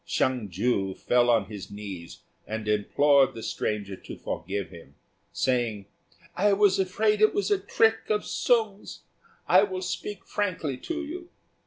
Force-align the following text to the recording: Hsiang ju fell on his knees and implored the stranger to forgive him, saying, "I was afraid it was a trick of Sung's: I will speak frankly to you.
Hsiang 0.03 0.49
ju 0.49 0.95
fell 0.95 1.29
on 1.29 1.45
his 1.45 1.69
knees 1.69 2.23
and 2.47 2.67
implored 2.67 3.35
the 3.35 3.43
stranger 3.43 3.95
to 3.95 4.17
forgive 4.17 4.69
him, 4.71 4.95
saying, 5.31 5.85
"I 6.35 6.53
was 6.53 6.79
afraid 6.79 7.21
it 7.21 7.35
was 7.35 7.51
a 7.51 7.59
trick 7.59 8.09
of 8.09 8.25
Sung's: 8.25 9.01
I 9.47 9.61
will 9.61 9.83
speak 9.83 10.25
frankly 10.25 10.77
to 10.77 11.03
you. 11.05 11.29